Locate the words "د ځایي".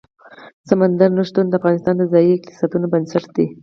1.97-2.31